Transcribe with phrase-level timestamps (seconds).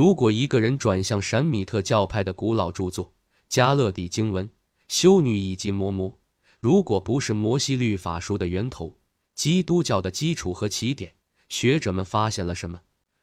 [0.00, 3.12] 如果一个人转向闪米特教派的古老著作、
[3.50, 4.48] 加勒底经文、
[4.88, 6.18] 修女以及摩摩，
[6.58, 8.96] 如果不是摩西律法书的源头、
[9.34, 11.12] 基督教的基础和起点，
[11.50, 12.80] 学者们发现了什么？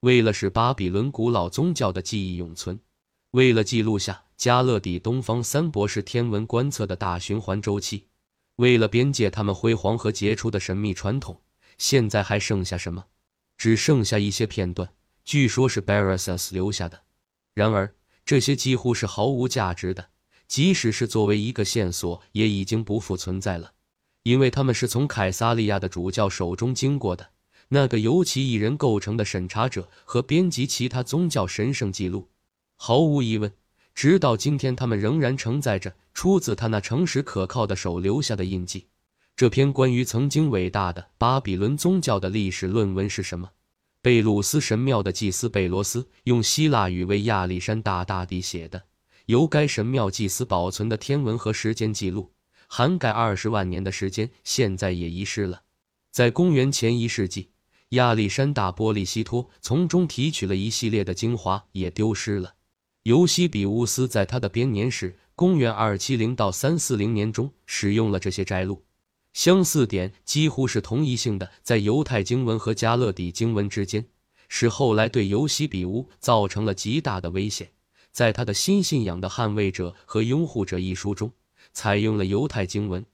[0.00, 2.78] 为了使巴比伦古老宗教的记忆永存，
[3.30, 8.08] 为了记录下加勒底东方三博士天文观测的大循环周期，
[8.56, 11.40] 为了边界他们辉煌和杰出的神秘传统，
[11.78, 13.06] 现在还剩下什么？
[13.56, 14.90] 只剩下一些片段，
[15.28, 17.02] 据说是 b a r a s s 留下的。
[17.52, 20.08] 然而，这些几乎是毫无价值的。
[20.46, 23.72] 即使是作为一个线索，也已经不复存在了，
[24.22, 27.28] 因为他们是从凯撒利亚的主教手中经过的，
[27.68, 32.30] 那个由其一人构成的审查者和编辑其他宗教神圣记录。
[32.76, 33.52] 毫无疑问，
[33.94, 38.86] 直到今天，他们仍然承载着出自他那诚实可靠的手留下的印记。
[39.36, 43.50] 这篇关于曾经伟大的巴比伦宗教的历史论文是什么？
[44.00, 48.84] 贝鲁斯神庙的祭司贝罗斯用希腊语为亚历山大大帝写的。
[49.26, 52.32] 由该神庙祭司保存的天文和时间记录，
[52.68, 55.62] 涵盖二十万年的时间，现在也遗失了。
[56.12, 57.50] 在公元前一世纪，
[57.90, 62.54] 亚历山大波利西托从中提取了一系列的精华，也丢失了。
[63.02, 68.84] 尤西比乌斯在他的编年史（公元二七零到三四零年）中使用了这些摘录。
[69.32, 74.06] 相似点几乎是同一性的，在犹太经文和加勒底经文之间，
[74.48, 77.70] 使后来对尤西比乌造成了极大的危险。
[78.10, 81.30] 在他的新信仰的捍卫者和拥护者一书中，
[81.72, 83.04] 采用了犹太经文，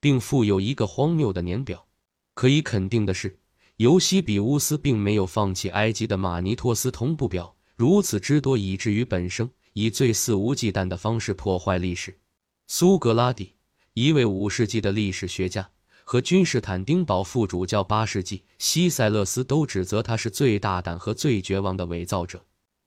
[0.00, 1.86] 并附有一个荒谬的年表。
[2.34, 3.38] 可以肯定的是，
[3.76, 12.18] 尤西比乌斯并没有放弃埃及的马尼托斯同步表，如此之多以至于本生以最肆无忌惮的方式破坏历史。
[12.66, 13.54] 苏格拉底，
[13.94, 15.68] 一位五世纪的历史学家，
[16.04, 22.44] 和君士坦丁堡副主教八世纪西塞勒斯都指责他是最大胆和最绝望的伪造者。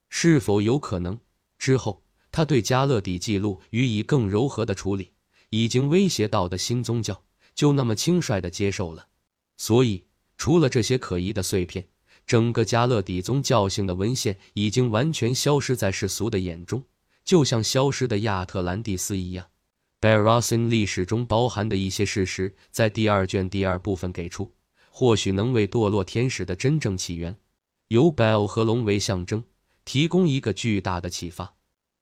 [0.08, 1.18] 是否有可能？
[1.58, 5.12] 之后，他对加勒底记录予以更柔和的处理，
[5.50, 7.22] 已经威胁到的新宗教
[7.54, 9.08] 就那么轻率的接受了。
[9.58, 10.04] 所以，
[10.38, 11.86] 除了这些可疑的碎片，
[12.26, 16.82] 整个加勒底宗教性的文献已经完全消失在世俗的眼中，
[17.26, 19.46] 就像消失的亚特兰蒂斯一样。
[20.04, 24.52] B a r a s i n 历史中包含的一些事实，在第二卷第二部分给出，
[24.90, 27.34] 或许能为堕落天使的真正起源，
[27.88, 29.42] 由 Bell 和龙为象征。
[29.86, 31.54] 提供一个巨大的启发。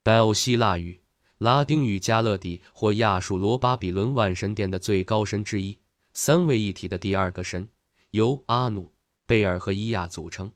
[0.03, 0.99] Bel 希腊语、
[1.37, 5.77] 拉丁语加勒底或亚述罗巴比伦万神殿的最高神之一，
[6.13, 7.69] 三位一体的第二个神，
[8.11, 8.91] 由阿努、
[9.25, 10.51] 贝尔和伊亚组成。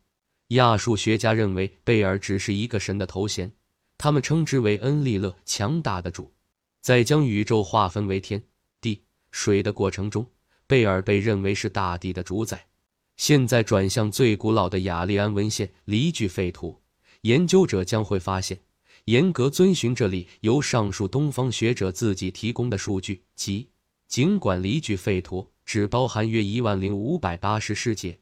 [0.50, 3.50] 亚述学家认为贝尔只是一个神的头衔，
[3.97, 6.34] 他们称之为恩利勒，强大的主。
[6.82, 8.44] 在将宇宙划分为天
[8.80, 10.26] 地水的过程中，
[10.66, 12.68] 贝尔被认为是大地的主宰。
[13.16, 16.82] 现在转向最古老的雅利安文献，离句废土。
[17.22, 18.60] 研究者将会发现，
[19.06, 23.70] 严格遵循这里由上述东方学者自己提供的数据，即
[24.08, 28.20] 尽管离句费陀只包含约一万零五百八十诗节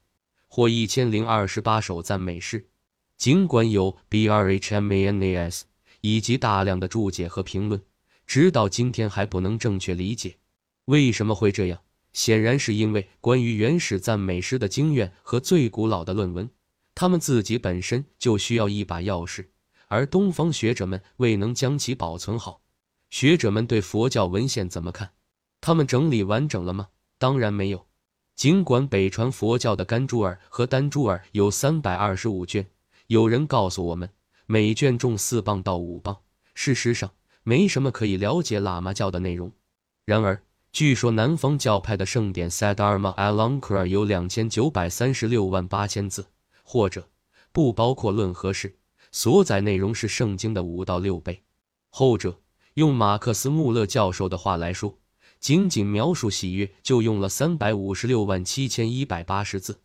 [0.47, 2.65] 或一千零二十八首赞美诗，
[3.17, 5.63] 尽管有 brhmanas
[6.01, 7.81] 以及大量的注解和评论，
[8.25, 10.37] 直到今天还不能正确理解
[10.85, 11.81] 为什么会这样。
[12.13, 16.49] 显然是因为关于原始赞美诗的经验和最古老的论文。
[16.93, 19.47] 他们自己本身就需要一把钥匙，
[19.89, 22.61] 而东方学者们未能将其保存好。
[23.09, 25.11] 学者们对佛教文献怎么看？
[25.59, 26.87] 他们整理完整了吗？
[27.17, 27.85] 当然没有。
[28.33, 32.65] 尽管北传佛教的甘珠尔和丹珠尔有三百二十五卷，
[33.07, 34.09] 有人告诉我们
[34.45, 36.17] 每卷重四磅到五磅，
[36.53, 37.11] 事实上
[37.45, 39.49] 没什么可以了解喇嘛教的内容。
[40.03, 40.41] 然而，
[40.73, 46.25] 据说南方教派的圣典 Sadarma Alankar 有两千九百三十六万八千字。
[46.67, 47.07] 或者
[47.51, 48.75] 不包括论和事，
[49.11, 51.43] 所载内容是圣经的五到六倍。
[51.91, 52.41] 后者
[52.73, 54.97] 用马克思穆勒教授的话来说，
[55.39, 59.79] 仅仅描述喜悦就用了三百五十六万七千一百八十字。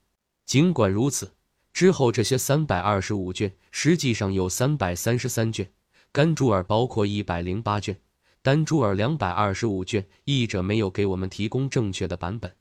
[0.46, 1.34] 尽管如此，
[1.74, 5.70] 之后这些三百二十五卷实际上有三百三十三卷，
[6.12, 7.96] 甘珠尔包括一百零八卷，
[8.42, 10.04] 丹珠尔两百二十五卷。
[10.24, 12.52] 译者没有给我们提供正确的版本，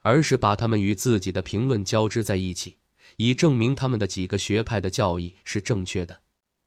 [0.00, 2.78] 而是把它们与自己的评论交织在一起。
[3.16, 6.18] 以证明他们的几个学派的教义是正确的。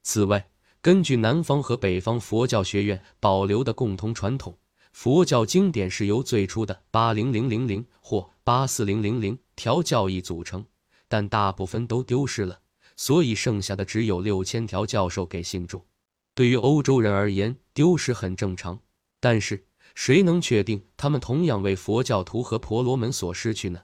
[0.02, 0.50] 此外，
[0.82, 4.58] 根据南方和北方佛教学院保留的共同传统，
[4.94, 10.66] 佛教经典是由最初的八零零零零或八四零零零条教义组成，
[11.10, 12.62] 但大部分都丢失了，
[12.96, 15.84] 所以剩下的只有六千条教授给信众。
[16.40, 18.80] 对于欧洲人而言，丢失很正常。
[19.20, 23.82] 但是，谁能确定他们同样为佛教徒和婆罗门所失去呢？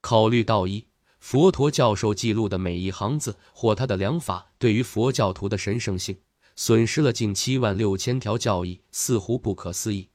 [0.00, 0.86] 考虑到一。
[1.18, 6.16] 佛陀教授记录的每一行字或他的良法，对于佛教徒的神圣性，
[6.54, 10.08] 损失了近七万六千条教义，似乎不可思议。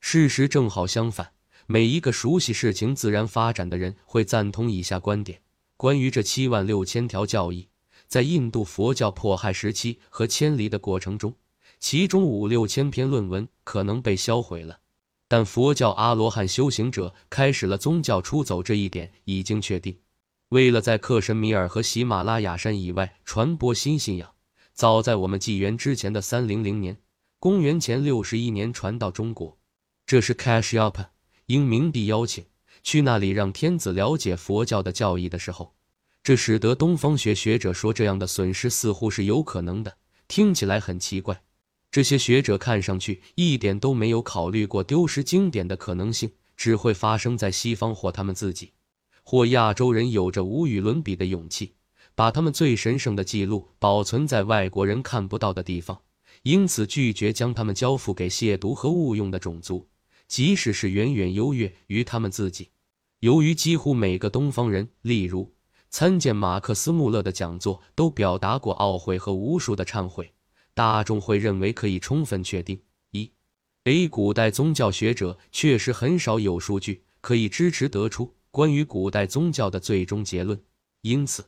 [0.00, 1.30] 事实正好相反，
[1.68, 5.40] 每一个熟悉事情自然发展的人会赞同以下观点：
[5.76, 7.68] 关于这七万六千条教义，
[8.06, 11.34] 在印度佛教迫害时期和迁离的过程中，
[11.78, 14.78] 其中五六千篇论文可能被销毁了，
[15.28, 19.98] 但佛教阿罗汉修行者开始了宗教出走这一点已经确定。
[20.50, 24.32] 为了在克什米尔和喜马拉雅山以外传播新信仰，
[24.72, 26.98] 早在我们纪元之前的三零零年，
[27.38, 29.58] 公元前六十一年传到中国。
[30.06, 31.06] 这是 Kashyap
[31.46, 32.46] 应明帝邀请
[32.84, 35.74] 去那里让天子了解佛教的教义的时候，
[36.26, 39.96] 这使得东方学学者说这样的损失似乎是有可能的，
[40.26, 41.40] 听起来很奇怪。
[41.88, 48.72] 这些学者看上去一点都没有考虑过丢失经典的可能性，只会发生在西方或他们自己。
[49.22, 51.74] 或亚洲人有着无与伦比的勇气，
[52.16, 56.00] 把他们最神圣的记录保存在外国人看不到的地方，
[56.42, 59.86] 因此拒绝将他们交付给亵渎和误用的种族，
[60.26, 62.70] 即使是远远优越于他们自己。
[63.20, 65.54] 由于几乎每个东方人，例如
[65.90, 70.32] 参见马克思穆勒的讲座，都表达过懊悔和无数的忏悔，
[70.74, 72.80] 大众会认为可以充分确定：
[73.12, 73.32] 一
[73.84, 78.34] ，A 古代宗教学者确实很少有数据可以支持得出。
[78.50, 80.58] 关于古代宗教的最终结论，
[81.02, 81.44] 因此，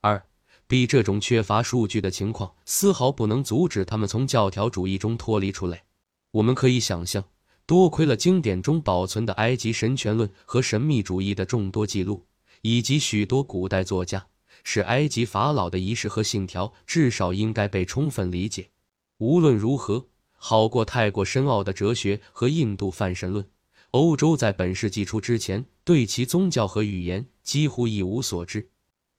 [0.00, 0.20] 二
[0.66, 5.84] B 这种缺乏数据的情况丝毫不能阻止他们从教条主义中脱离出来。
[6.32, 7.24] 我们可以想象，
[7.64, 12.26] 多亏了经典中保存的埃及神权论和神秘主义的众多记录，
[12.62, 14.26] 以及许多古代作家，
[14.64, 18.70] 使埃及法老的仪式和信条至少应该被充分理解。
[19.18, 23.48] 无论如何，好过太过深奥的哲学和印度泛神论。
[23.92, 28.70] 欧洲在本世纪初之前，对其宗教和语言几乎一无所知。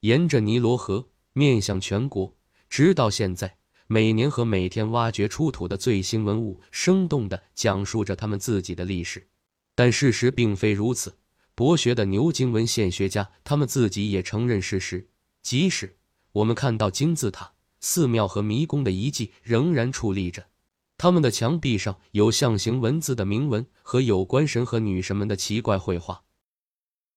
[0.01, 2.35] 沿着尼罗河，面向全国，
[2.69, 3.57] 直到现在，
[3.87, 9.27] 每年和每天挖掘出土的最新文物，生动地讲述着他们自己的历史。
[9.75, 11.18] 但事实并非如此。
[11.59, 15.09] 博学的牛津文献学家，他们自己也承认事实。
[15.41, 15.97] 即使
[16.31, 17.51] 我们看到金字塔、
[17.81, 20.45] 寺庙和迷宫的遗迹仍然矗立着。
[20.97, 26.21] 他们的墙壁上有象形文字的铭文和有关神和女神们的奇怪绘画，